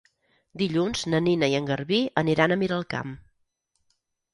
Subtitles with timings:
[0.61, 3.17] Dilluns na Nina i en Garbí aniran a Miralcamp.